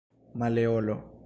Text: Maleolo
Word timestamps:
Maleolo 0.33 0.97